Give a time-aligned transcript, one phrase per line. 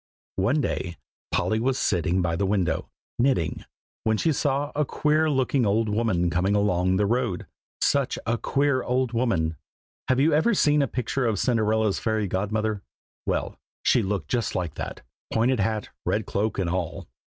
[0.37, 0.95] One day
[1.31, 3.65] Polly was sitting by the window, knitting,
[4.03, 7.45] when she saw a queer looking old woman coming along the road;
[7.81, 9.57] such a queer old woman.
[10.07, 12.81] Have you ever seen a picture of Cinderella's fairy godmother?
[13.27, 15.01] well, she looked just like that,
[15.31, 17.07] pointed hat, red cloak, and all.